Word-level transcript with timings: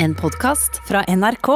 En 0.00 0.14
podkast 0.14 0.76
fra 0.86 1.00
NRK. 1.08 1.48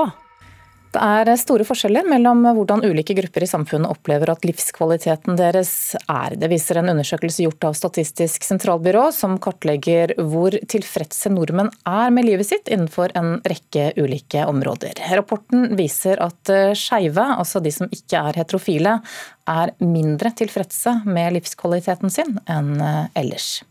Det 0.92 1.00
er 1.00 1.28
store 1.38 1.62
forskjeller 1.64 2.08
mellom 2.10 2.42
hvordan 2.56 2.82
ulike 2.82 3.14
grupper 3.14 3.46
i 3.46 3.48
samfunnet 3.48 3.86
opplever 3.94 4.32
at 4.32 4.42
livskvaliteten 4.44 5.38
deres 5.38 5.70
er. 6.10 6.34
Det 6.34 6.50
viser 6.50 6.80
en 6.80 6.90
undersøkelse 6.90 7.46
gjort 7.46 7.68
av 7.70 7.78
Statistisk 7.78 8.42
sentralbyrå, 8.42 9.06
som 9.14 9.38
kartlegger 9.38 10.16
hvor 10.18 10.58
tilfredse 10.74 11.30
nordmenn 11.30 11.70
er 11.86 12.10
med 12.10 12.26
livet 12.26 12.50
sitt 12.50 12.66
innenfor 12.66 13.14
en 13.14 13.36
rekke 13.46 13.92
ulike 14.02 14.42
områder. 14.50 14.98
Rapporten 15.14 15.76
viser 15.78 16.18
at 16.26 16.52
skeive, 16.74 17.30
altså 17.38 17.62
de 17.62 17.72
som 17.78 17.94
ikke 17.94 18.26
er 18.26 18.42
heterofile, 18.42 18.98
er 19.46 19.76
mindre 19.78 20.34
tilfredse 20.34 20.98
med 21.06 21.38
livskvaliteten 21.38 22.10
sin 22.10 22.40
enn 22.50 22.74
ellers. 23.14 23.62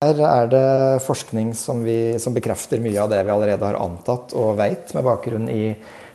Her 0.00 0.16
er 0.24 0.46
det 0.48 1.02
forskning 1.04 1.50
som, 1.52 1.82
vi, 1.84 2.16
som 2.16 2.32
bekrefter 2.32 2.80
mye 2.80 3.02
av 3.02 3.10
det 3.12 3.18
vi 3.20 3.32
allerede 3.34 3.66
har 3.68 3.76
antatt 3.76 4.30
og 4.32 4.54
vet, 4.56 4.94
med 4.96 5.04
bakgrunn 5.04 5.50
i 5.52 5.74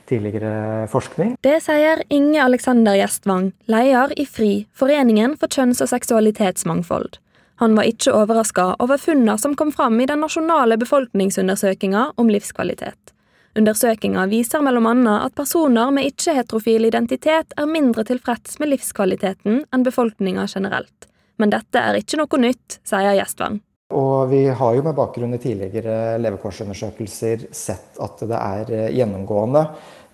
tidligere 0.09 0.87
forskning. 0.89 1.35
Det 1.45 1.59
sier 1.61 2.01
Inge 2.09 2.39
Alexander 2.41 2.97
Gjestvang, 2.97 3.51
leder 3.69 4.15
i 4.17 4.25
FRI, 4.25 4.65
Foreningen 4.73 5.35
for 5.37 5.53
kjønns- 5.53 5.83
og 5.85 5.91
seksualitetsmangfold. 5.91 7.19
Han 7.61 7.77
var 7.77 7.85
ikke 7.91 8.15
overraska 8.17 8.65
over 8.81 8.97
funnene 8.97 9.37
som 9.37 9.53
kom 9.53 9.69
fram 9.69 10.01
i 10.01 10.09
den 10.09 10.25
nasjonale 10.25 10.79
befolkningsundersøkinga 10.81 12.07
om 12.17 12.33
livskvalitet. 12.33 13.13
Undersøkinga 13.53 14.25
viser 14.33 14.65
bl.a. 14.65 14.95
at 15.19 15.37
personer 15.37 15.93
med 15.93 16.09
ikke-heterofil 16.09 16.89
identitet 16.89 17.53
er 17.53 17.69
mindre 17.69 18.01
tilfreds 18.09 18.57
med 18.57 18.73
livskvaliteten 18.73 19.61
enn 19.69 19.85
befolkninga 19.85 20.49
generelt. 20.49 21.07
Men 21.37 21.53
dette 21.53 21.77
er 21.77 22.01
ikke 22.01 22.17
noe 22.17 22.43
nytt, 22.47 22.81
sier 22.81 23.13
Gjestvang. 23.21 23.61
Og 23.93 24.31
vi 24.31 24.47
har 24.49 24.73
jo 24.73 24.81
med 24.81 24.95
bakgrunn 24.97 25.35
i 25.37 25.41
tidligere 25.41 26.17
levekårsundersøkelser 26.17 27.43
sett 27.53 27.99
at 28.01 28.23
det 28.25 28.39
er 28.39 28.71
gjennomgående 28.95 29.61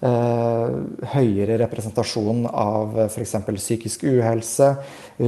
eh, 0.03 0.73
høyere 1.13 1.55
representasjon 1.61 2.49
av 2.51 2.99
f.eks. 3.05 3.37
psykisk 3.47 4.03
uhelse, 4.11 4.73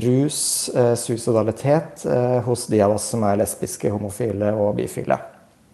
rus, 0.03 0.39
eh, 0.75 0.91
suicidalitet 0.99 2.03
eh, 2.03 2.41
hos 2.43 2.65
de 2.67 2.81
av 2.83 2.97
oss 2.97 3.05
som 3.13 3.23
er 3.29 3.39
lesbiske, 3.39 3.93
homofile 3.93 4.51
og 4.59 4.75
bifile. 4.81 5.21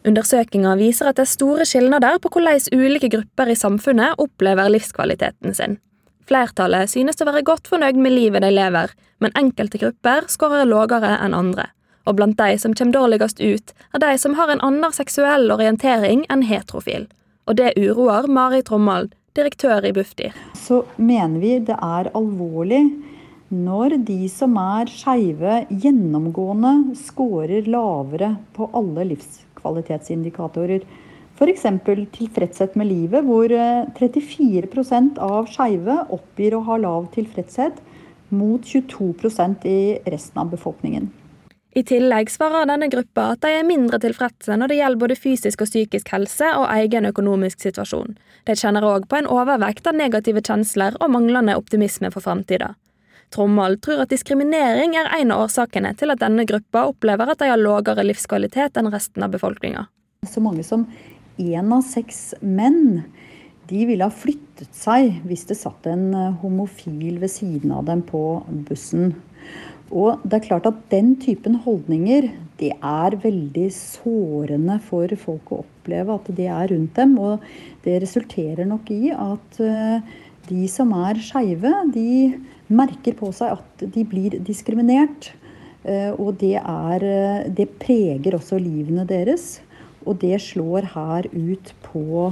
Undersøkinga 0.06 0.76
viser 0.78 1.10
at 1.10 1.18
det 1.18 1.26
er 1.26 1.34
store 1.34 1.66
skilnader 1.66 2.22
på 2.22 2.30
hvordan 2.36 2.70
ulike 2.70 3.10
grupper 3.18 3.50
i 3.50 3.58
samfunnet 3.58 4.22
opplever 4.22 4.70
livskvaliteten 4.70 5.58
sin. 5.58 5.80
Flertallet 6.30 6.94
synes 6.94 7.18
å 7.18 7.26
være 7.26 7.42
godt 7.50 7.66
fornøyd 7.74 7.98
med 7.98 8.14
livet 8.14 8.46
de 8.46 8.54
lever, 8.54 8.94
men 9.18 9.34
enkelte 9.34 9.82
grupper 9.82 10.30
skårer 10.30 10.70
lavere 10.70 11.18
enn 11.18 11.34
andre 11.34 11.72
og 12.10 12.18
blant 12.18 12.40
de 12.40 12.58
som 12.58 12.74
kommer 12.74 12.98
dårligst 12.98 13.40
ut, 13.40 13.74
er 13.94 14.02
de 14.02 14.18
som 14.18 14.36
har 14.40 14.50
en 14.50 14.64
annen 14.66 14.96
seksuell 14.96 15.52
orientering 15.54 16.26
enn 16.34 16.48
heterofil. 16.50 17.06
Og 17.46 17.58
det 17.62 17.76
uroer 17.78 18.28
Mari 18.30 18.64
Trommald, 18.66 19.14
direktør 19.38 19.86
i 19.86 19.94
Bufdir. 19.94 20.34
Så 20.58 20.84
mener 20.98 21.38
vi 21.42 21.54
det 21.70 21.78
er 21.78 22.10
alvorlig 22.18 22.82
når 23.50 23.96
de 24.06 24.28
som 24.30 24.58
er 24.62 24.90
skeive, 24.94 25.64
gjennomgående 25.70 26.96
scorer 26.98 27.66
lavere 27.70 28.36
på 28.54 28.68
alle 28.78 29.08
livskvalitetsindikatorer. 29.14 30.84
F.eks. 31.40 31.66
tilfredshet 32.14 32.76
med 32.78 32.90
livet, 32.92 33.26
hvor 33.26 33.50
34 33.98 34.68
eh, 34.68 35.08
av 35.24 35.50
skeive 35.50 35.96
oppgir 36.14 36.58
å 36.58 36.66
ha 36.68 36.78
lav 36.78 37.08
tilfredshet, 37.16 37.80
mot 38.30 38.62
22% 38.62 39.66
i 39.66 39.80
resten 40.06 40.44
av 40.44 40.52
befolkningen. 40.52 41.10
I 41.78 41.84
tillegg 41.86 42.32
svarer 42.34 42.66
denne 42.66 42.88
gruppa 42.90 43.28
at 43.36 43.44
de 43.46 43.52
er 43.60 43.68
mindre 43.68 44.00
tilfredse 44.02 44.56
når 44.58 44.72
det 44.72 44.80
gjelder 44.80 45.02
både 45.04 45.18
fysisk 45.20 45.62
og 45.62 45.70
psykisk 45.70 46.10
helse 46.16 46.48
og 46.58 46.66
egen 46.74 47.06
økonomisk 47.06 47.62
situasjon. 47.62 48.16
De 48.50 48.56
kjenner 48.58 48.88
òg 48.88 49.06
på 49.10 49.20
en 49.20 49.30
overvekt 49.30 49.86
av 49.90 49.98
negative 50.00 50.42
kjensler 50.42 50.98
og 50.98 51.14
manglende 51.14 51.58
optimisme 51.60 52.10
for 52.14 52.26
framtida. 52.26 52.74
Trommald 53.30 53.84
tror 53.86 54.02
at 54.02 54.10
diskriminering 54.10 54.96
er 54.98 55.12
en 55.20 55.36
av 55.36 55.46
årsakene 55.46 55.94
til 56.00 56.10
at 56.10 56.24
denne 56.24 56.48
gruppa 56.50 56.88
opplever 56.90 57.30
at 57.30 57.44
de 57.44 57.52
har 57.52 57.62
lavere 57.62 58.08
livskvalitet 58.08 58.80
enn 58.82 58.90
resten 58.90 59.26
av 59.26 59.36
befolkninga. 59.36 59.86
Så 60.26 60.42
mange 60.42 60.66
som 60.66 60.88
én 61.38 61.70
av 61.76 61.86
seks 61.86 62.34
menn 62.42 63.04
de 63.70 63.86
ville 63.86 64.02
ha 64.02 64.10
flyttet 64.10 64.74
seg 64.74 65.22
hvis 65.30 65.46
det 65.46 65.60
satt 65.60 65.86
en 65.86 66.10
homofil 66.42 67.22
ved 67.22 67.30
siden 67.30 67.78
av 67.78 67.86
dem 67.86 68.02
på 68.02 68.42
bussen. 68.66 69.14
Og 69.90 70.22
det 70.24 70.38
er 70.38 70.46
klart 70.46 70.68
at 70.70 70.78
den 70.92 71.16
typen 71.22 71.58
holdninger 71.66 72.30
det 72.60 72.74
er 72.76 73.16
veldig 73.24 73.68
sårende 73.74 74.78
for 74.84 75.12
folk 75.18 75.52
å 75.54 75.62
oppleve 75.64 76.18
at 76.20 76.28
de 76.36 76.48
er 76.52 76.72
rundt 76.74 76.98
dem. 77.00 77.16
Og 77.18 77.46
det 77.86 78.02
resulterer 78.04 78.68
nok 78.68 78.92
i 78.94 79.14
at 79.16 79.62
eh, 79.64 80.04
de 80.50 80.68
som 80.72 80.92
er 80.98 81.22
skeive, 81.24 81.72
de 81.94 82.36
merker 82.70 83.16
på 83.18 83.32
seg 83.36 83.56
at 83.58 83.86
de 83.96 84.04
blir 84.08 84.38
diskriminert. 84.46 85.32
Eh, 85.88 86.12
og 86.12 86.38
det, 86.44 86.58
er, 86.60 87.08
eh, 87.08 87.48
det 87.48 87.70
preger 87.82 88.38
også 88.38 88.60
livene 88.62 89.08
deres. 89.10 89.60
Og 90.06 90.20
det 90.22 90.38
slår 90.44 90.92
her 90.96 91.32
ut 91.32 91.74
på 91.86 92.30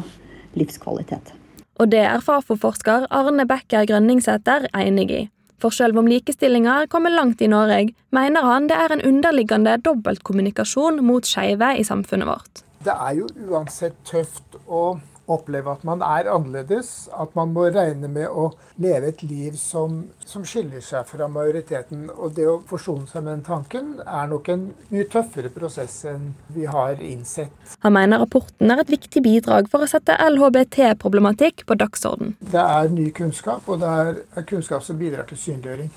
livskvalitet. 0.57 1.33
Og 1.77 1.91
det 1.93 2.03
er 2.09 2.21
Fafo-forsker 2.25 3.05
Arne 3.13 3.45
Becker 3.47 3.85
Grønningsæter 3.87 4.65
enig 4.75 5.09
i. 5.13 5.23
For 5.57 5.73
selv 5.73 5.97
om 5.97 6.07
likestillinga 6.09 6.83
er 6.83 6.89
kommet 6.91 7.15
langt 7.17 7.41
i 7.41 7.49
Norge, 7.49 7.93
mener 8.13 8.45
han 8.45 8.69
det 8.69 8.77
er 8.77 8.93
en 8.93 9.03
underliggende 9.09 9.77
dobbeltkommunikasjon 9.81 11.01
mot 11.05 11.25
skeive 11.25 11.73
i 11.79 11.85
samfunnet 11.87 12.29
vårt. 12.29 12.63
Det 12.85 12.93
er 12.93 13.15
jo 13.17 13.29
uansett 13.49 13.97
tøft 14.05 14.59
å 14.69 14.99
oppleve 15.31 15.71
at 15.71 15.83
man 15.87 16.03
er 16.05 16.29
annerledes. 16.31 17.07
At 17.13 17.35
man 17.37 17.53
må 17.55 17.67
regne 17.73 18.09
med 18.11 18.27
å 18.29 18.49
leve 18.81 19.11
et 19.11 19.23
liv 19.27 19.57
som, 19.59 19.99
som 20.25 20.45
skiller 20.47 20.83
seg 20.83 21.07
fra 21.09 21.29
majoriteten. 21.31 22.07
Og 22.15 22.35
det 22.37 22.47
å 22.49 22.57
forsone 22.69 23.07
seg 23.09 23.25
med 23.25 23.37
den 23.37 23.45
tanken 23.47 23.93
er 24.05 24.31
nok 24.31 24.49
en 24.53 24.67
mye 24.93 25.07
tøffere 25.11 25.51
prosess 25.53 25.99
enn 26.09 26.31
vi 26.55 26.67
har 26.69 27.01
innsett. 27.03 27.77
Han 27.85 27.95
mener 27.97 28.23
rapporten 28.23 28.71
er 28.73 28.83
et 28.83 28.93
viktig 28.93 29.23
bidrag 29.25 29.71
for 29.71 29.83
å 29.83 29.89
sette 29.89 30.17
LHBT-problematikk 30.27 31.65
på 31.67 31.77
dagsorden. 31.79 32.35
Det 32.39 32.63
er 32.63 32.91
ny 32.93 33.09
kunnskap, 33.15 33.67
og 33.67 33.81
det 33.83 33.95
er 33.95 34.47
kunnskap 34.47 34.85
som 34.85 34.99
bidrar 34.99 35.27
til 35.29 35.39
synliggjøring. 35.41 35.91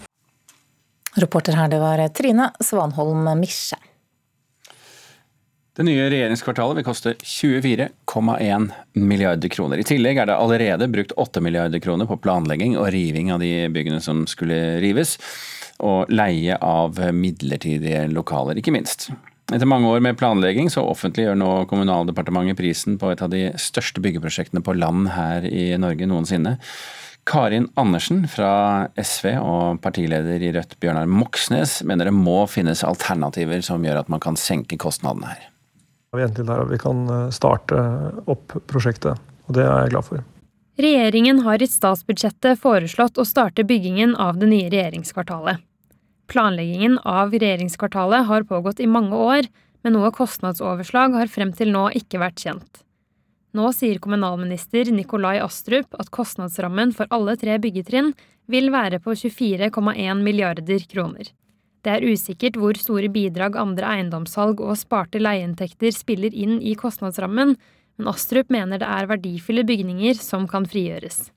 Reporter 1.21 1.57
her, 1.59 1.71
det 1.71 1.81
var 1.83 2.03
Trine 2.15 2.53
Svanholm 2.63 3.27
Misje. 3.41 3.79
Det 5.81 5.87
nye 5.87 6.11
regjeringskvartalet 6.13 6.77
vil 6.77 6.85
koste 6.85 7.15
24,1 7.25 8.67
milliarder 9.01 9.49
kroner. 9.49 9.81
I 9.81 9.87
tillegg 9.89 10.19
er 10.21 10.27
det 10.29 10.35
allerede 10.37 10.89
brukt 10.93 11.15
8 11.17 11.41
milliarder 11.41 11.81
kroner 11.81 12.05
på 12.05 12.19
planlegging 12.21 12.75
og 12.77 12.91
riving 12.93 13.31
av 13.33 13.41
de 13.41 13.49
byggene 13.73 14.03
som 14.05 14.27
skulle 14.29 14.59
rives, 14.85 15.15
og 15.81 16.13
leie 16.13 16.59
av 16.61 17.01
midlertidige 17.17 18.03
lokaler, 18.13 18.61
ikke 18.61 18.75
minst. 18.77 19.07
Etter 19.49 19.65
mange 19.65 19.89
år 19.89 20.03
med 20.05 20.19
planlegging 20.21 20.69
så 20.69 20.85
offentliggjør 20.85 21.39
nå 21.41 21.49
Kommunaldepartementet 21.71 22.61
prisen 22.61 22.99
på 23.01 23.15
et 23.15 23.23
av 23.25 23.33
de 23.33 23.47
største 23.57 24.05
byggeprosjektene 24.05 24.61
på 24.61 24.75
land 24.77 25.09
her 25.15 25.47
i 25.49 25.71
Norge 25.81 26.11
noensinne. 26.11 26.59
Karin 27.25 27.71
Andersen 27.81 28.27
fra 28.29 28.51
SV 29.01 29.31
og 29.39 29.81
partileder 29.81 30.45
i 30.45 30.53
Rødt 30.53 30.77
Bjørnar 30.77 31.09
Moxnes 31.09 31.79
mener 31.89 32.13
det 32.13 32.15
må 32.21 32.43
finnes 32.53 32.85
alternativer 32.85 33.65
som 33.65 33.81
gjør 33.89 34.03
at 34.03 34.13
man 34.13 34.21
kan 34.21 34.37
senke 34.37 34.77
kostnadene 34.77 35.33
her. 35.33 35.50
Vi 36.17 36.23
endelig 36.25 36.47
der 36.49 36.65
at 36.65 36.71
vi 36.73 36.79
kan 36.83 37.07
eh, 37.07 37.31
starte 37.35 37.79
opp 38.31 38.57
prosjektet, 38.71 39.19
og 39.47 39.55
det 39.55 39.63
er 39.63 39.85
jeg 39.85 39.93
glad 39.95 40.07
for. 40.09 40.25
Regjeringen 40.81 41.43
har 41.45 41.63
i 41.63 41.69
statsbudsjettet 41.69 42.59
foreslått 42.59 43.19
å 43.21 43.27
starte 43.29 43.67
byggingen 43.69 44.17
av 44.19 44.41
det 44.41 44.49
nye 44.51 44.71
regjeringskvartalet. 44.73 45.61
Planleggingen 46.31 46.97
av 47.07 47.35
regjeringskvartalet 47.35 48.27
har 48.27 48.47
pågått 48.49 48.81
i 48.81 48.89
mange 48.91 49.19
år, 49.19 49.49
men 49.83 49.97
noe 49.97 50.11
kostnadsoverslag 50.15 51.15
har 51.19 51.31
frem 51.31 51.53
til 51.57 51.71
nå 51.75 51.89
ikke 52.01 52.21
vært 52.23 52.43
kjent. 52.43 52.83
Nå 53.55 53.71
sier 53.75 53.99
kommunalminister 54.03 54.91
Nikolai 54.95 55.41
Astrup 55.43 55.97
at 55.99 56.13
kostnadsrammen 56.15 56.95
for 56.95 57.11
alle 57.11 57.35
tre 57.39 57.57
byggetrinn 57.63 58.13
vil 58.51 58.71
være 58.75 59.01
på 59.03 59.15
24,1 59.19 60.23
milliarder 60.23 60.87
kroner. 60.91 61.31
Det 61.81 61.93
er 61.95 62.05
usikkert 62.05 62.59
hvor 62.61 62.77
store 62.77 63.09
bidrag 63.13 63.57
andre 63.57 63.95
eiendomssalg 63.97 64.61
og 64.61 64.77
sparte 64.77 65.21
leieinntekter 65.23 65.95
spiller 65.97 66.35
inn 66.37 66.59
i 66.61 66.77
kostnadsrammen, 66.77 67.57
men 68.01 68.09
Astrup 68.09 68.53
mener 68.53 68.81
det 68.81 68.89
er 68.89 69.09
verdifulle 69.09 69.65
bygninger 69.69 70.21
som 70.21 70.49
kan 70.49 70.69
frigjøres. 70.69 71.31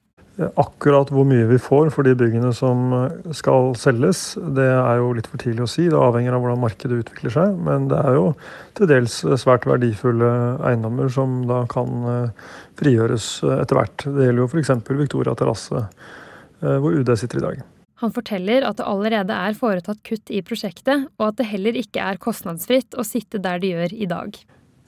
Akkurat 0.57 1.11
hvor 1.13 1.27
mye 1.29 1.45
vi 1.45 1.59
får 1.61 1.91
for 1.93 2.07
de 2.07 2.15
byggene 2.17 2.49
som 2.57 2.89
skal 3.37 3.75
selges, 3.77 4.33
det 4.57 4.65
er 4.65 4.97
jo 4.97 5.11
litt 5.13 5.27
for 5.29 5.37
tidlig 5.43 5.67
å 5.67 5.69
si. 5.69 5.85
Det 5.91 5.99
avhenger 5.99 6.33
av 6.33 6.41
hvordan 6.41 6.63
markedet 6.63 7.03
utvikler 7.03 7.35
seg. 7.35 7.59
Men 7.67 7.85
det 7.91 7.99
er 8.01 8.17
jo 8.17 8.31
til 8.79 8.89
dels 8.89 9.19
svært 9.43 9.67
verdifulle 9.69 10.31
eiendommer 10.65 11.11
som 11.13 11.43
da 11.49 11.61
kan 11.69 12.09
eh, 12.15 12.49
frigjøres 12.81 13.27
etter 13.59 13.77
hvert. 13.77 14.07
Det 14.07 14.25
gjelder 14.25 14.41
jo 14.41 14.49
f.eks. 14.49 14.73
Victoria 15.03 15.37
terrasse, 15.37 15.85
eh, 15.85 16.79
hvor 16.81 16.97
UD 16.97 17.13
sitter 17.13 17.43
i 17.43 17.45
dag. 17.45 17.63
Han 18.03 18.11
forteller 18.11 18.65
at 18.67 18.81
det 18.81 18.87
allerede 18.89 19.31
er 19.31 19.55
foretatt 19.55 20.01
kutt 20.03 20.31
i 20.33 20.41
prosjektet, 20.43 21.07
og 21.15 21.29
at 21.29 21.37
det 21.39 21.47
heller 21.53 21.77
ikke 21.79 22.03
er 22.03 22.19
kostnadsfritt 22.19 22.97
å 22.99 23.05
sitte 23.07 23.39
der 23.39 23.63
de 23.63 23.71
gjør 23.71 23.95
i 23.95 24.09
dag. 24.11 24.35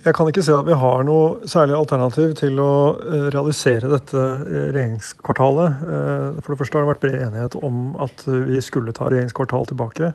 Jeg 0.06 0.14
kan 0.14 0.28
ikke 0.30 0.44
se 0.46 0.54
at 0.54 0.68
vi 0.68 0.76
har 0.78 1.06
noe 1.08 1.48
særlig 1.50 1.78
alternativ 1.80 2.36
til 2.38 2.60
å 2.62 2.74
eh, 3.00 3.24
realisere 3.34 3.90
dette 3.90 4.20
eh, 4.20 4.68
regjeringskvartalet. 4.76 5.80
Eh, 5.82 6.42
for 6.44 6.54
det 6.54 6.60
første 6.60 6.78
har 6.78 6.84
det 6.84 6.92
vært 6.92 7.06
bred 7.06 7.24
enighet 7.26 7.56
om 7.66 7.80
at 8.04 8.26
vi 8.28 8.62
skulle 8.62 8.94
ta 8.94 9.08
regjeringskvartalet 9.10 9.72
tilbake. 9.74 10.12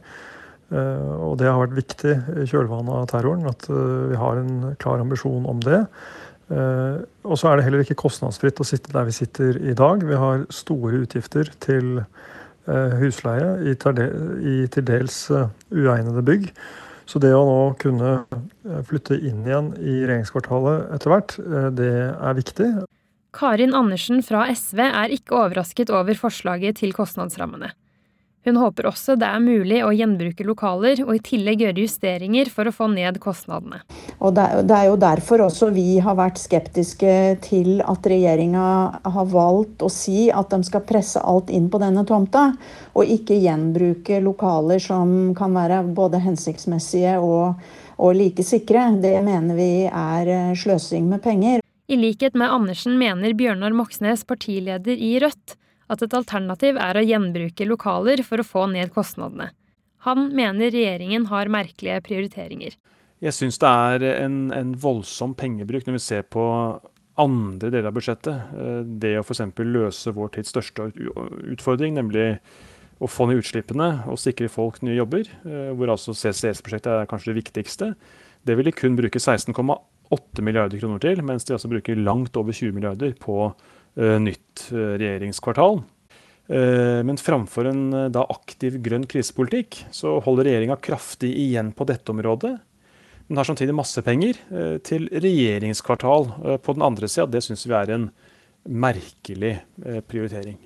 Og 0.70 1.32
det 1.40 1.48
har 1.48 1.56
vært 1.58 1.72
viktig 1.74 2.12
i 2.38 2.44
kjølvannet 2.46 2.94
av 2.94 3.06
terroren 3.10 3.48
at 3.50 3.64
vi 3.66 4.14
har 4.14 4.38
en 4.38 4.76
klar 4.78 5.00
ambisjon 5.02 5.48
om 5.50 5.58
det. 5.64 5.80
Og 7.26 7.34
så 7.34 7.48
er 7.50 7.58
det 7.58 7.64
heller 7.66 7.82
ikke 7.82 7.96
kostnadsfritt 7.98 8.62
å 8.62 8.66
sitte 8.68 8.94
der 8.94 9.08
vi 9.08 9.16
sitter 9.16 9.58
i 9.58 9.74
dag. 9.74 10.04
Vi 10.06 10.20
har 10.22 10.44
store 10.54 11.00
utgifter 11.02 11.50
til 11.66 12.04
husleie 12.66 13.72
i 13.72 13.74
til 13.78 14.84
dels 14.86 15.16
uegnede 15.70 16.22
bygg. 16.26 16.50
Så 17.10 17.18
det 17.18 17.32
å 17.34 17.42
nå 17.42 17.58
kunne 17.80 18.20
eh, 18.22 18.80
flytte 18.86 19.18
inn 19.18 19.42
igjen 19.42 19.72
i 19.80 19.96
regjeringskvartalet 20.04 20.92
etter 20.94 21.10
hvert, 21.10 21.36
eh, 21.42 21.68
det 21.74 21.92
er 22.12 22.36
viktig. 22.38 22.68
Karin 23.34 23.74
Andersen 23.74 24.22
fra 24.26 24.44
SV 24.50 24.82
er 24.86 25.14
ikke 25.14 25.38
overrasket 25.38 25.90
over 25.94 26.18
forslaget 26.18 26.78
til 26.82 26.94
kostnadsrammene. 26.94 27.72
Hun 28.44 28.56
håper 28.56 28.86
også 28.88 29.18
det 29.20 29.28
er 29.28 29.42
mulig 29.44 29.82
å 29.84 29.90
gjenbruke 29.92 30.44
lokaler 30.48 31.02
og 31.04 31.12
i 31.12 31.20
tillegg 31.24 31.60
gjøre 31.60 31.82
justeringer 31.82 32.48
for 32.48 32.70
å 32.70 32.72
få 32.72 32.86
ned 32.88 33.18
kostnadene. 33.20 33.82
Og 34.16 34.32
Det 34.32 34.76
er 34.76 34.86
jo 34.88 34.96
derfor 35.00 35.44
også 35.44 35.68
vi 35.74 35.98
har 36.00 36.16
vært 36.16 36.40
skeptiske 36.40 37.12
til 37.44 37.82
at 37.84 38.08
regjeringa 38.08 38.64
har 39.04 39.28
valgt 39.28 39.84
å 39.84 39.92
si 39.92 40.30
at 40.32 40.48
de 40.54 40.64
skal 40.64 40.86
presse 40.88 41.20
alt 41.20 41.52
inn 41.52 41.68
på 41.68 41.82
denne 41.82 42.06
tomta, 42.08 42.54
og 42.96 43.12
ikke 43.12 43.36
gjenbruke 43.44 44.22
lokaler 44.24 44.80
som 44.80 45.34
kan 45.36 45.52
være 45.56 45.82
både 45.92 46.22
hensiktsmessige 46.24 47.18
og, 47.20 47.60
og 48.00 48.16
like 48.16 48.44
sikre. 48.46 48.88
Det 49.04 49.18
mener 49.26 49.56
vi 49.58 49.72
er 49.84 50.32
eh, 50.32 50.52
sløsing 50.56 51.12
med 51.12 51.20
penger. 51.24 51.60
I 51.90 51.96
likhet 51.98 52.36
med 52.38 52.52
Andersen 52.54 52.96
mener 52.96 53.34
Bjørnar 53.36 53.74
Moxnes, 53.76 54.24
partileder 54.24 54.96
i 54.96 55.18
Rødt, 55.20 55.56
at 55.90 56.04
et 56.04 56.14
alternativ 56.14 56.78
er 56.78 56.98
å 56.98 57.04
gjenbruke 57.04 57.66
lokaler 57.66 58.22
for 58.26 58.42
å 58.42 58.46
få 58.46 58.66
ned 58.70 58.92
kostnadene. 58.94 59.50
Han 60.06 60.30
mener 60.36 60.72
regjeringen 60.72 61.26
har 61.28 61.50
merkelige 61.52 62.00
prioriteringer. 62.06 62.76
Jeg 63.20 63.36
syns 63.36 63.60
det 63.60 63.68
er 63.68 64.04
en, 64.22 64.38
en, 64.56 64.72
voldsom 64.80 65.34
pengebruk 65.36 65.84
når 65.84 65.98
vi 65.98 66.02
ser 66.06 66.24
på 66.24 66.44
andre 67.20 67.68
deler 67.68 67.90
av 67.90 67.96
budsjettet. 67.98 68.54
Eh, 68.56 68.78
det 69.02 69.18
å 69.20 69.24
f.eks. 69.26 69.42
løse 69.60 70.14
vår 70.16 70.32
tids 70.38 70.54
største 70.54 70.88
utfordring, 71.52 71.98
nemlig 71.98 72.38
å 73.00 73.08
få 73.08 73.26
ned 73.28 73.42
utslippene 73.42 73.90
og 74.08 74.20
sikre 74.20 74.48
folk 74.52 74.80
nye 74.84 74.96
jobber, 74.96 75.28
eh, 75.44 75.68
hvor 75.76 75.92
altså 75.92 76.16
CCS-prosjektet 76.16 76.94
er 76.94 77.10
kanskje 77.10 77.34
det 77.34 77.42
viktigste. 77.42 77.90
Det 78.48 78.56
vil 78.56 78.70
de 78.70 78.72
kun 78.76 78.96
bruke 78.96 79.20
16,8 79.20 80.46
milliarder 80.46 80.80
kroner 80.80 81.02
til, 81.04 81.20
mens 81.26 81.44
de 81.44 81.58
altså 81.58 81.68
bruker 81.68 82.00
langt 82.00 82.40
over 82.40 82.56
20 82.56 82.72
milliarder 82.78 83.12
på 83.20 83.50
nytt 83.96 84.68
eh, 84.72 84.94
regjeringskvartal. 85.00 85.80
Eh, 86.50 87.00
men 87.06 87.20
framfor 87.20 87.70
en 87.70 87.84
da 88.12 88.24
aktiv 88.30 88.78
grønn 88.84 89.06
krisepolitikk, 89.10 89.82
så 89.94 90.18
holder 90.24 90.50
regjeringa 90.50 90.78
kraftig 90.82 91.32
igjen 91.42 91.72
på 91.76 91.88
dette 91.90 92.14
området. 92.14 92.54
Men 93.28 93.38
har 93.38 93.46
samtidig 93.46 93.76
masse 93.78 94.02
penger 94.02 94.40
til 94.82 95.04
regjeringskvartal 95.06 96.24
på 96.66 96.74
den 96.74 96.82
andre 96.82 97.06
sida. 97.06 97.28
Det 97.30 97.44
syns 97.46 97.62
vi 97.62 97.76
er 97.78 97.92
en 97.94 98.08
merkelig 98.66 99.52
prioritering. 100.10 100.56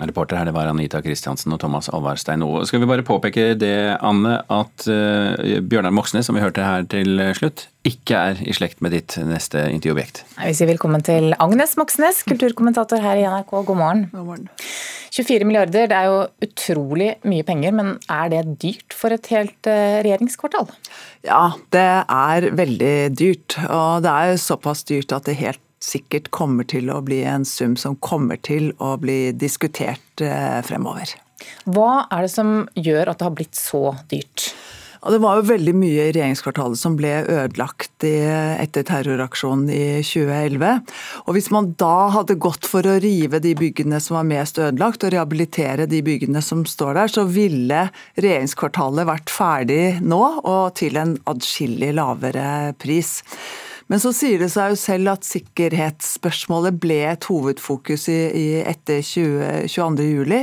Reporter 0.00 0.38
her, 0.38 0.48
det 0.48 0.54
var 0.56 0.70
Anita 0.70 1.02
Kristiansen 1.04 1.52
og 1.52 1.60
Thomas 1.60 1.90
Alvarstein. 1.92 2.40
Nå 2.40 2.62
skal 2.68 2.80
vi 2.80 2.88
bare 2.88 3.04
påpeke 3.04 3.50
det, 3.60 3.98
Anne, 4.00 4.38
at 4.48 4.86
uh, 4.88 5.58
Bjørnar 5.60 5.92
Moxnes, 5.92 6.24
som 6.26 6.38
vi 6.38 6.44
hørte 6.44 6.64
her 6.64 6.86
til 6.88 7.20
slutt, 7.36 7.66
ikke 7.84 8.16
er 8.30 8.40
i 8.40 8.54
slekt 8.56 8.80
med 8.80 8.94
ditt 8.96 9.18
neste 9.28 9.66
intervjuobjekt. 9.68 10.22
Vi 10.38 10.54
sier 10.56 10.70
velkommen 10.70 11.04
til 11.04 11.36
Agnes 11.42 11.76
Moxnes, 11.76 12.22
kulturkommentator 12.24 13.04
her 13.04 13.20
i 13.20 13.26
NRK. 13.28 13.52
God 13.52 13.78
morgen. 13.82 14.06
God 14.14 14.28
morgen. 14.30 14.48
24 15.12 15.44
milliarder, 15.44 15.90
det 15.90 15.96
er 15.98 16.08
jo 16.08 16.20
utrolig 16.46 17.10
mye 17.28 17.44
penger, 17.44 17.74
men 17.76 17.90
er 18.08 18.30
det 18.32 18.46
dyrt 18.62 18.96
for 18.96 19.12
et 19.12 19.28
helt 19.34 19.68
uh, 19.68 20.00
regjeringskvartal? 20.06 20.70
Ja, 21.28 21.50
det 21.74 21.84
er 22.00 22.48
veldig 22.56 22.94
dyrt. 23.12 23.58
Og 23.68 24.06
det 24.06 24.14
er 24.14 24.40
såpass 24.40 24.86
dyrt 24.88 25.12
at 25.12 25.28
det 25.28 25.36
helt 25.42 25.60
sikkert 25.82 26.30
kommer 26.34 26.68
til 26.68 26.92
å 26.92 27.00
bli 27.04 27.22
en 27.28 27.46
sum 27.48 27.76
som 27.80 27.98
kommer 27.98 28.38
til 28.42 28.70
å 28.82 28.94
bli 29.02 29.32
diskutert 29.34 30.22
eh, 30.22 30.60
fremover. 30.66 31.16
Hva 31.66 32.06
er 32.12 32.26
det 32.26 32.32
som 32.32 32.62
gjør 32.78 33.10
at 33.10 33.18
det 33.18 33.26
har 33.26 33.34
blitt 33.34 33.58
så 33.58 33.90
dyrt? 34.12 34.52
det 35.10 35.18
var 35.18 35.40
jo 35.40 35.48
veldig 35.48 35.72
mye 35.74 36.04
i 36.04 36.12
regjeringskvartalet 36.14 36.78
som 36.78 36.94
ble 36.94 37.10
ødelagt 37.26 38.04
etter 38.06 38.84
terroraksjonen 38.86 39.66
i 39.74 39.86
2011. 40.06 40.92
Og 41.26 41.34
Hvis 41.34 41.50
man 41.54 41.72
da 41.80 42.06
hadde 42.14 42.38
gått 42.38 42.68
for 42.70 42.86
å 42.86 43.00
rive 43.02 43.40
de 43.42 43.56
byggene 43.58 43.98
som 44.02 44.20
var 44.20 44.28
mest 44.30 44.60
ødelagt, 44.62 45.02
og 45.02 45.10
rehabilitere 45.14 45.88
de 45.90 46.04
byggene 46.06 46.42
som 46.44 46.62
står 46.68 47.00
der, 47.00 47.10
så 47.10 47.26
ville 47.26 47.88
regjeringskvartalet 48.14 49.10
vært 49.10 49.34
ferdig 49.34 49.82
nå, 50.06 50.22
og 50.46 50.78
til 50.78 51.00
en 51.02 51.16
adskillig 51.34 51.90
lavere 51.98 52.70
pris. 52.78 53.18
Men 53.92 54.00
så 54.00 54.08
sier 54.16 54.40
det 54.40 54.48
seg 54.48 54.72
jo 54.72 54.76
selv 54.80 55.12
at 55.12 55.26
sikkerhetsspørsmålet 55.28 56.78
ble 56.80 57.02
et 57.10 57.26
hovedfokus 57.28 58.06
i, 58.08 58.20
i 58.32 58.46
etter 58.64 59.02
20, 59.04 59.66
22.07. 59.68 60.38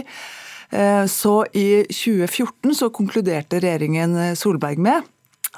Eh, 0.69 1.05
så 1.09 1.33
i 1.57 1.69
2014 1.89 2.75
så 2.77 2.91
konkluderte 2.93 3.57
regjeringen 3.57 4.13
Solberg 4.37 4.77
med 4.85 5.07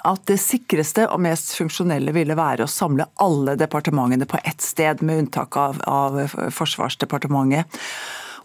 at 0.08 0.24
det 0.32 0.40
sikreste 0.40 1.04
og 1.12 1.20
mest 1.26 1.52
funksjonelle 1.58 2.14
ville 2.16 2.38
være 2.40 2.64
å 2.64 2.72
samle 2.72 3.10
alle 3.22 3.58
departementene 3.60 4.26
på 4.30 4.40
ett 4.40 4.64
sted, 4.64 5.04
med 5.04 5.26
unntak 5.26 5.58
av, 5.60 5.84
av 5.84 6.22
Forsvarsdepartementet. 6.56 7.68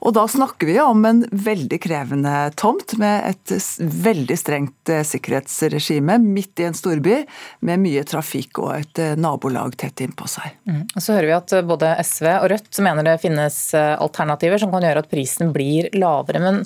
Og 0.04 0.12
da 0.16 0.26
snakker 0.28 0.68
vi 0.68 0.76
om 0.82 1.04
en 1.08 1.22
veldig 1.30 1.78
krevende 1.82 2.34
tomt 2.58 2.96
med 3.00 3.30
et 3.30 3.54
veldig 3.80 4.36
strengt 4.38 4.92
eh, 4.92 5.04
sikkerhetsregime 5.06 6.18
midt 6.22 6.60
i 6.60 6.68
en 6.68 6.76
storby 6.76 7.22
med 7.66 7.82
mye 7.82 8.04
trafikk 8.08 8.60
og 8.62 8.74
et 8.76 9.02
eh, 9.02 9.16
nabolag 9.20 9.78
tett 9.80 10.04
innpå 10.04 10.28
seg. 10.30 10.52
Mm. 10.68 10.84
Så 10.98 11.16
hører 11.16 11.30
vi 11.30 11.36
at 11.38 11.56
eh, 11.56 11.66
både 11.66 11.94
SV 12.04 12.28
og 12.34 12.48
Rødt 12.52 12.82
mener 12.84 13.08
det 13.08 13.18
finnes 13.24 13.58
alternativer 13.76 14.60
som 14.60 14.72
kan 14.74 14.84
gjøre 14.84 15.02
at 15.04 15.10
prisen 15.10 15.52
blir 15.56 15.90
lavere. 15.96 16.42
men 16.44 16.64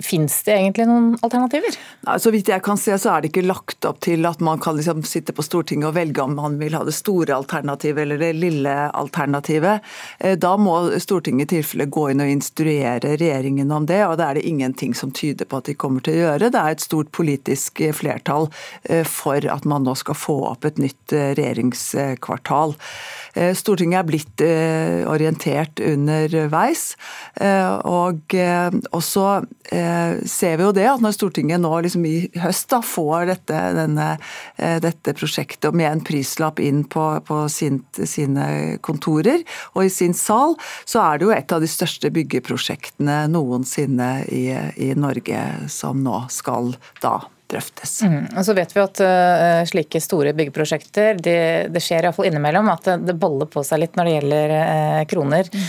Fins 0.00 0.42
det 0.46 0.54
egentlig 0.54 0.86
noen 0.88 1.12
alternativer? 1.20 1.74
Nei, 2.06 2.16
så 2.22 2.30
vidt 2.32 2.48
jeg 2.48 2.62
kan 2.64 2.78
se, 2.80 2.94
så 3.00 3.12
er 3.12 3.22
det 3.22 3.30
ikke 3.30 3.44
lagt 3.44 3.84
opp 3.88 4.00
til 4.04 4.24
at 4.28 4.40
man 4.44 4.60
kan 4.62 4.78
liksom 4.78 5.02
sitte 5.08 5.34
på 5.36 5.44
Stortinget 5.44 5.90
og 5.90 5.96
velge 5.98 6.24
om 6.24 6.36
man 6.38 6.56
vil 6.60 6.76
ha 6.78 6.82
det 6.86 6.94
store 6.96 7.36
alternativet 7.36 8.04
eller 8.06 8.20
det 8.20 8.30
lille 8.38 8.74
alternativet. 8.96 9.84
Eh, 10.18 10.38
da 10.40 10.54
må 10.60 10.76
Stortinget 11.02 11.50
i 11.50 11.58
tilfelle 11.58 11.88
gå 11.92 12.06
inn 12.12 12.24
og 12.24 12.32
instruere 12.32 13.16
regjeringen 13.20 13.72
om 13.76 13.88
det, 13.88 14.00
og 14.06 14.16
det 14.20 14.26
er 14.26 14.40
det 14.40 14.46
ingenting 14.48 14.96
som 14.96 15.12
tyder 15.12 15.48
på 15.48 15.60
at 15.60 15.68
de 15.68 15.76
kommer 15.76 16.04
til 16.06 16.16
å 16.16 16.22
gjøre. 16.24 16.52
Det 16.54 16.62
er 16.62 16.76
et 16.76 16.86
stort 16.86 17.12
politisk 17.16 17.84
flertall 17.96 18.48
eh, 18.84 19.04
for 19.04 19.44
at 19.52 19.68
man 19.68 19.84
nå 19.84 19.96
skal 20.00 20.16
få 20.16 20.38
opp 20.54 20.64
et 20.68 20.80
nytt 20.80 21.16
eh, 21.16 21.32
regjeringskvartal. 21.36 22.76
Stortinget 23.54 24.00
er 24.00 24.06
blitt 24.08 24.42
orientert 25.06 25.78
underveis, 25.86 26.96
og 27.86 28.34
også 28.96 29.26
Eh, 29.70 29.89
ser 30.28 30.58
vi 30.58 30.66
jo 30.66 30.74
det 30.76 30.86
at 30.90 31.02
når 31.02 31.14
Stortinget 31.16 31.62
nå 31.62 31.72
liksom 31.84 32.04
i 32.08 32.14
høst 32.42 32.70
da 32.72 32.80
får 32.84 33.30
dette, 33.30 33.62
denne, 33.76 34.08
eh, 34.56 34.78
dette 34.82 35.14
prosjektet 35.16 35.76
med 35.76 35.90
en 35.90 36.04
prislapp 36.06 36.60
inn 36.62 36.84
på, 36.90 37.06
på 37.26 37.40
sin, 37.52 37.82
sine 37.96 38.78
kontorer 38.84 39.44
og 39.74 39.84
i 39.86 39.92
sin 39.92 40.14
sal, 40.16 40.56
så 40.84 41.02
er 41.04 41.18
det 41.18 41.28
jo 41.28 41.34
et 41.34 41.56
av 41.56 41.64
de 41.64 41.70
største 41.70 42.12
byggeprosjektene 42.14 43.22
noensinne 43.32 44.12
i, 44.28 44.46
i 44.76 44.92
Norge 44.98 45.44
som 45.72 46.02
nå 46.04 46.24
skal 46.32 46.74
da 47.02 47.18
drøftes. 47.50 48.02
Mm. 48.06 48.26
Og 48.36 48.44
så 48.46 48.54
vet 48.56 48.74
vi 48.74 48.82
at 48.82 49.00
uh, 49.02 49.62
slike 49.68 50.02
store 50.02 50.34
byggeprosjekter, 50.38 51.18
det, 51.22 51.40
det 51.74 51.82
skjer 51.82 52.06
iallfall 52.06 52.30
innimellom 52.30 52.70
at 52.72 52.86
det, 52.86 52.98
det 53.10 53.16
baller 53.20 53.50
på 53.50 53.64
seg 53.66 53.82
litt 53.82 53.98
når 53.98 54.06
det 54.06 54.14
gjelder 54.16 54.54
uh, 54.54 55.00
kroner. 55.10 55.50
Mm. 55.50 55.64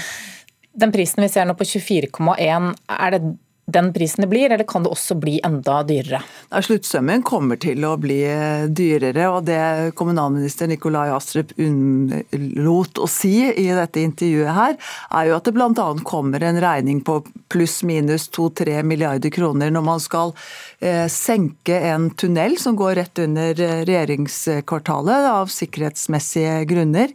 Den 0.84 0.94
prisen 0.94 1.24
vi 1.26 1.32
ser 1.32 1.48
nå 1.48 1.56
på 1.60 1.68
24,1, 1.68 2.70
er 2.96 3.16
det 3.16 3.22
den 3.74 3.92
prisen 3.96 4.26
det 4.26 4.30
blir, 4.32 4.52
eller 4.52 4.68
kan 4.68 4.86
det 4.86 4.92
også 4.94 5.18
bli 5.22 5.40
enda 5.46 5.82
dyrere? 5.88 6.22
Sluttsummen 6.52 7.24
kommer 7.28 7.60
til 7.62 7.86
å 7.88 7.96
bli 8.02 8.20
dyrere, 8.70 9.28
og 9.32 9.48
det 9.48 9.96
kommunalminister 10.00 10.70
Nikolai 10.72 11.10
Astrup 11.16 11.54
unnlot 11.62 13.02
å 13.02 13.08
si 13.10 13.36
i 13.50 13.68
dette 13.76 14.04
intervjuet 14.04 14.56
her, 14.56 14.78
er 15.12 15.30
jo 15.30 15.38
at 15.38 15.48
det 15.48 15.56
bl.a. 15.56 15.88
kommer 16.08 16.44
en 16.46 16.62
regning 16.62 17.02
på 17.06 17.22
pluss-minus 17.52 18.30
2-3 18.36 18.82
milliarder 18.88 19.34
kroner 19.34 19.74
når 19.74 19.88
man 19.88 20.04
skal 20.04 20.36
eh, 20.80 21.08
senke 21.12 21.80
en 21.92 22.10
tunnel 22.16 22.58
som 22.62 22.78
går 22.80 22.96
rett 23.02 23.24
under 23.26 23.56
regjeringskvartalet 23.88 25.32
av 25.32 25.52
sikkerhetsmessige 25.52 26.62
grunner. 26.70 27.12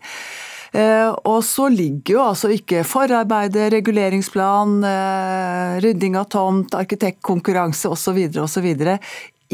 Eh, 0.77 1.09
og 1.25 1.41
så 1.47 1.71
ligger 1.73 2.19
jo 2.19 2.25
altså 2.27 2.51
ikke 2.53 2.83
forarbeidet, 2.85 3.71
reguleringsplan, 3.73 4.77
eh, 4.85 5.79
rydding 5.85 6.19
av 6.21 6.29
tomt, 6.33 6.77
arkitektkonkurranse 6.77 7.89
osv. 7.89 8.19
osv. 8.43 8.69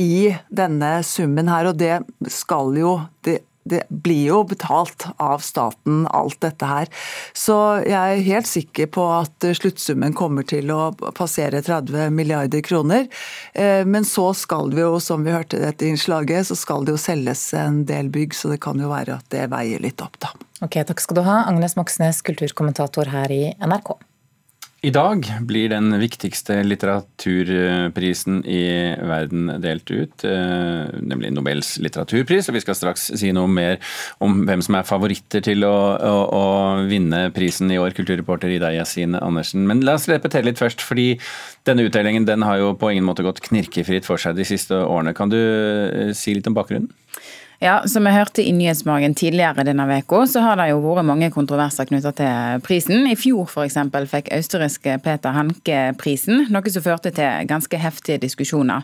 i 0.03 0.35
denne 0.49 0.91
summen 1.05 1.49
her. 1.53 1.69
Og 1.71 1.79
det 1.79 2.01
skal 2.33 2.75
jo 2.81 2.97
det 3.23 3.43
det 3.65 3.83
blir 3.89 4.27
jo 4.27 4.43
betalt 4.49 5.07
av 5.23 5.43
staten, 5.45 6.05
alt 6.11 6.41
dette 6.43 6.67
her. 6.67 6.91
Så 7.37 7.57
jeg 7.87 7.95
er 7.95 8.27
helt 8.27 8.51
sikker 8.51 8.91
på 8.95 9.07
at 9.15 9.49
sluttsummen 9.59 10.17
kommer 10.19 10.47
til 10.49 10.73
å 10.75 10.91
passere 11.17 11.63
30 11.63 12.11
milliarder 12.15 12.65
kroner. 12.67 13.09
Eh, 13.55 13.85
men 13.87 14.07
så 14.09 14.31
skal 14.37 14.73
vi 14.75 14.83
jo, 14.83 14.99
som 15.01 15.25
vi 15.25 15.35
hørte 15.35 15.63
dette 15.63 15.87
innslaget, 15.89 16.49
så 16.51 16.59
skal 16.59 16.87
det 16.87 16.97
jo 16.97 17.03
selges 17.03 17.49
en 17.59 17.85
del 17.89 18.11
bygg, 18.13 18.35
så 18.37 18.53
det 18.53 18.63
kan 18.65 18.81
jo 18.81 18.91
være 18.93 19.21
at 19.21 19.29
det 19.35 19.49
veier 19.53 19.83
litt 19.83 20.03
opp, 20.05 20.19
da. 20.23 20.35
Ok, 20.63 20.79
Takk 20.87 21.03
skal 21.03 21.19
du 21.19 21.27
ha, 21.27 21.43
Agnes 21.51 21.75
Moxnes, 21.79 22.23
kulturkommentator 22.27 23.11
her 23.11 23.33
i 23.35 23.45
NRK. 23.63 23.97
I 24.83 24.91
dag 24.91 25.23
blir 25.47 25.69
den 25.71 25.95
viktigste 26.01 26.57
litteraturprisen 26.67 28.41
i 28.51 28.63
verden 29.07 29.53
delt 29.63 29.93
ut, 29.95 30.25
eh, 30.27 30.89
nemlig 30.99 31.31
Nobels 31.37 31.77
litteraturpris. 31.79 32.49
og 32.49 32.57
Vi 32.57 32.63
skal 32.65 32.75
straks 32.75 33.05
si 33.15 33.31
noe 33.31 33.47
mer 33.47 33.79
om 34.19 34.41
hvem 34.43 34.59
som 34.59 34.75
er 34.75 34.89
favoritter 34.89 35.45
til 35.47 35.63
å, 35.63 35.77
å, 36.03 36.17
å 36.35 36.43
vinne 36.91 37.29
prisen 37.31 37.71
i 37.71 37.79
år. 37.79 37.95
Kulturreporter 37.95 38.51
Ida 38.51 38.73
Yasin 38.75 39.15
Andersen. 39.15 39.69
Men 39.71 39.85
la 39.87 39.95
oss 39.95 40.09
repetere 40.11 40.49
litt 40.51 40.59
først, 40.59 40.83
fordi 40.83 41.15
denne 41.63 41.87
utdelingen 41.87 42.27
den 42.27 42.43
har 42.43 42.59
jo 42.59 42.75
på 42.75 42.91
ingen 42.91 43.07
måte 43.07 43.23
gått 43.23 43.39
knirkefritt 43.47 44.09
for 44.09 44.19
seg 44.19 44.35
de 44.35 44.49
siste 44.51 44.75
årene. 44.75 45.15
Kan 45.15 45.31
du 45.31 45.39
eh, 45.39 46.11
si 46.11 46.35
litt 46.35 46.51
om 46.51 46.59
bakgrunnen? 46.59 46.91
Ja, 47.63 47.83
Som 47.87 48.09
jeg 48.09 48.17
hørte 48.17 48.43
i 48.43 48.51
Nyhetsmorgen 48.51 49.13
tidligere 49.15 49.63
denne 49.63 49.85
uka, 49.87 50.25
så 50.27 50.41
har 50.43 50.57
det 50.59 50.73
jo 50.73 50.81
vært 50.83 51.07
mange 51.07 51.29
kontroverser 51.31 51.87
knyttet 51.87 52.17
til 52.19 52.63
prisen. 52.67 53.07
I 53.07 53.15
fjor 53.15 53.47
f.eks. 53.47 53.77
fikk 54.11 54.33
østerrikske 54.35 54.97
Peter 55.05 55.31
Hanke 55.31 55.93
prisen, 55.95 56.49
noe 56.51 56.73
som 56.75 56.83
førte 56.83 57.13
til 57.15 57.47
ganske 57.47 57.79
heftige 57.79 58.19
diskusjoner. 58.25 58.83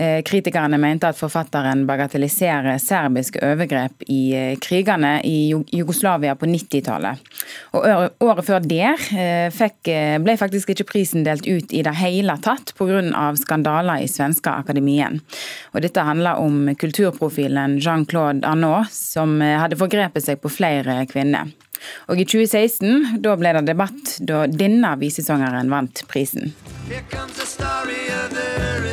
Eh, 0.00 0.22
kritikerne 0.22 0.78
mente 0.78 1.08
at 1.10 1.18
forfatteren 1.18 1.82
bagatelliserer 1.84 2.78
serbiske 2.80 3.42
overgrep 3.44 4.06
i 4.08 4.20
eh, 4.32 4.52
krigene 4.56 5.18
i 5.28 5.50
Jugoslavia 5.76 6.32
på 6.40 6.48
90-tallet. 6.48 7.20
Året 7.76 8.46
før 8.46 8.64
der 8.64 9.02
eh, 9.12 9.50
fikk, 9.52 9.90
ble 10.24 10.38
faktisk 10.40 10.72
ikke 10.72 10.86
prisen 10.88 11.26
delt 11.26 11.44
ut 11.44 11.74
i 11.76 11.82
det 11.84 11.92
hele 12.00 12.38
tatt 12.40 12.72
pga. 12.78 13.02
skandaler 13.36 14.00
i 14.00 14.08
svenske 14.08 14.48
akademien. 14.48 15.20
Og 15.74 15.84
Dette 15.84 16.06
handler 16.06 16.40
om 16.40 16.70
kulturprofilen 16.80 17.76
Jean-Claude 17.76 18.48
Arnault, 18.48 18.88
som 18.94 19.36
hadde 19.44 19.76
forgrepet 19.76 20.24
seg 20.24 20.40
på 20.40 20.48
flere 20.48 21.02
kvinner. 21.12 21.52
Og 22.08 22.20
I 22.20 22.24
2016 22.24 23.20
da 23.20 23.36
ble 23.36 23.52
det 23.58 23.66
debatt 23.68 24.16
da 24.24 24.46
denne 24.48 24.96
visesangeren 25.00 25.68
vant 25.72 26.06
prisen. 26.08 26.54
Here 26.88 27.04
comes 27.12 27.36
the 27.36 27.44
story 27.44 28.08
of 28.08 28.32
the 28.32 28.89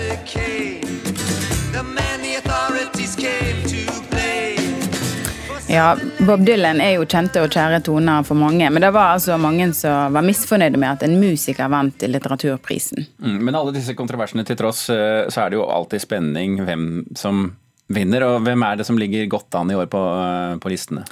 Ja, 5.77 5.97
Bob 6.25 6.41
Dylan 6.41 6.79
er 6.81 6.95
jo 6.95 7.03
kjente 7.05 7.43
og 7.45 7.51
kjære 7.53 7.83
toner 7.85 8.23
for 8.25 8.39
mange, 8.39 8.65
men 8.73 8.81
det 8.81 8.89
var 8.95 9.11
altså 9.13 9.35
mange 9.37 9.67
som 9.77 10.15
var 10.15 10.25
misfornøyde 10.25 10.79
med 10.81 10.95
at 10.95 11.03
en 11.05 11.19
musiker 11.21 11.69
vant 11.69 12.01
litteraturprisen. 12.01 13.03
Mm, 13.21 13.35
men 13.45 13.57
alle 13.59 13.75
disse 13.75 13.93
kontroversene 13.93 14.41
til 14.47 14.57
tross, 14.57 14.87
eh, 14.89 15.27
så 15.29 15.43
er 15.43 15.51
det 15.53 15.59
jo 15.59 15.67
alltid 15.69 16.01
spenning 16.01 16.55
hvem 16.65 16.87
som 17.19 17.51
vinner, 17.93 18.25
og 18.25 18.47
hvem 18.47 18.63
er 18.65 18.79
det 18.79 18.87
som 18.87 18.97
ligger 18.97 19.29
godt 19.29 19.53
an 19.59 19.69
i 19.69 19.77
år 19.77 19.85
på, 19.91 20.01
eh, 20.01 20.55
på 20.63 20.71
listene? 20.73 21.03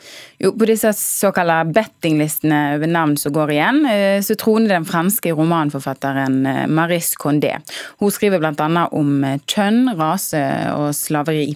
Jo, 0.42 0.50
På 0.58 0.66
disse 0.66 0.90
såkalte 0.98 1.60
bettinglistene 1.76 2.80
over 2.80 2.90
navn 2.90 3.14
som 3.22 3.36
går 3.38 3.54
igjen, 3.54 3.86
eh, 3.86 4.18
så 4.26 4.34
troner 4.34 4.74
den 4.74 4.90
franske 4.90 5.30
romanforfatteren 5.30 6.42
Maris 6.74 7.14
Condé. 7.14 7.54
Hun 8.00 8.10
skriver 8.10 8.42
bl.a. 8.42 8.90
om 8.92 9.22
kjønn, 9.46 9.94
rase 9.94 10.42
og 10.74 10.90
slaveri. 10.98 11.54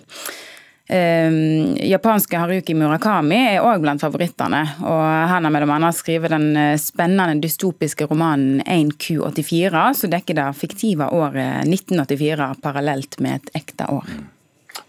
Uh, 0.89 1.75
japanske 1.85 2.39
Haruki 2.41 2.73
Murakami 2.73 3.37
er 3.51 3.61
òg 3.61 3.83
blant 3.83 4.01
favorittene. 4.01 4.63
og 4.81 5.03
Han 5.29 5.45
har 5.45 5.67
bl.a. 5.67 5.91
skrevet 5.93 6.33
den 6.33 6.49
eh, 6.57 6.79
spennende 6.81 7.37
dystopiske 7.43 8.07
romanen 8.09 8.63
1Q84, 8.65 9.83
som 9.93 10.09
dekker 10.09 10.39
det 10.39 10.49
fiktive 10.57 11.11
året 11.13 11.69
1984 11.69 12.49
parallelt 12.63 13.19
med 13.21 13.37
et 13.37 13.55
ekte 13.61 13.85
år. 13.93 14.09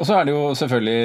Og 0.00 0.06
så 0.08 0.16
er 0.16 0.24
det 0.24 0.32
jo 0.32 0.54
selvfølgelig, 0.56 1.00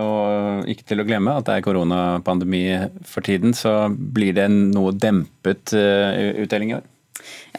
og 0.00 0.68
ikke 0.72 0.86
til 0.88 1.02
å 1.02 1.06
glemme, 1.08 1.34
at 1.36 1.48
det 1.48 1.58
er 1.58 1.64
koronapandemi 1.66 2.62
for 3.04 3.26
tiden. 3.26 3.52
Så 3.52 3.90
blir 3.92 4.32
det 4.36 4.48
noe 4.48 4.94
dempet 4.96 5.74
uh, 5.76 6.40
utdeling 6.40 6.72
i 6.72 6.78
år? 6.78 6.86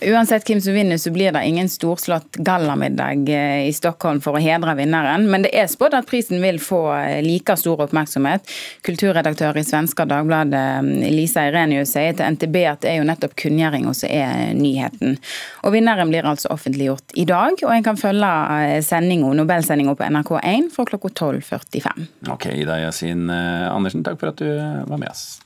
Uansett 0.01 0.47
hvem 0.47 0.61
som 0.61 0.73
vinner, 0.73 0.97
så 0.97 1.11
blir 1.11 1.31
det 1.31 1.41
ingen 1.45 1.69
storslått 1.69 2.35
gallamiddag 2.35 3.29
eh, 3.29 3.67
i 3.67 3.73
Stockholm 3.73 4.21
for 4.23 4.37
å 4.37 4.41
hedre 4.41 4.75
vinneren. 4.79 5.25
Men 5.31 5.43
det 5.43 5.51
er 5.57 5.67
spådd 5.67 5.97
at 5.97 6.07
prisen 6.07 6.39
vil 6.39 6.59
få 6.63 6.81
eh, 6.95 7.19
like 7.25 7.55
stor 7.59 7.83
oppmerksomhet. 7.83 8.47
Kulturredaktør 8.87 9.59
i 9.59 9.65
svenska 9.67 10.05
Dagbladet 10.07 10.61
eh, 10.61 11.11
Lisa 11.11 11.43
Irenius 11.49 11.91
sier 11.97 12.15
til 12.15 12.37
NTB 12.37 12.55
at 12.69 12.85
det 12.85 12.93
er 12.93 13.01
jo 13.01 13.09
nettopp 13.09 13.35
kunngjøringa 13.43 13.95
som 13.97 14.13
er 14.13 14.55
nyheten. 14.55 15.19
Og 15.67 15.75
Vinneren 15.75 16.13
blir 16.13 16.29
altså 16.29 16.53
offentliggjort 16.55 17.17
i 17.19 17.27
dag, 17.27 17.59
og 17.59 17.75
en 17.75 17.85
kan 17.89 17.99
følge 17.99 18.79
sendinga, 18.85 19.33
Nobelsendinga 19.35 19.97
på 19.99 20.07
NRK1 20.07 20.71
fra 20.75 20.87
klokka 20.93 21.11
12.45. 21.25 22.09
Ok, 22.31 22.47
Ida 22.55 22.79
Yasin 22.85 23.27
Andersen, 23.29 24.05
takk 24.07 24.21
for 24.21 24.31
at 24.31 24.39
du 24.39 24.47
var 24.87 24.97
med 24.97 25.11
oss. 25.11 25.41